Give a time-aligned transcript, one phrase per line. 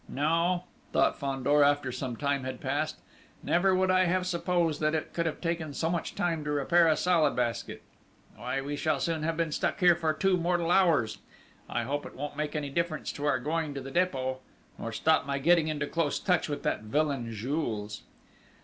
[0.09, 0.63] "No,"
[0.93, 2.95] thought Fandor, after some time had passed.
[3.43, 6.87] "Never would I have supposed that it could have taken so much time to repair
[6.87, 7.83] a Salad Basket!...
[8.35, 11.19] Why we shall soon have been stuck here for two mortal hours!...
[11.69, 14.39] I hope it won't make any difference to our going to the Dépôt,
[14.79, 18.01] nor stop my getting into close touch with that villain Jules!"